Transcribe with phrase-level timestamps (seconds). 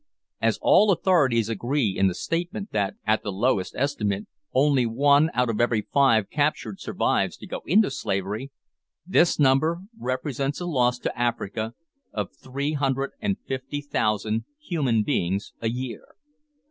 [0.41, 5.47] As all authorities agree in the statement that, at the lowest estimate, only one out
[5.47, 8.49] of every five captured survives to go into slavery,
[9.05, 11.75] this number represents a loss to Africa
[12.13, 16.07] of 350,000 human beings a year.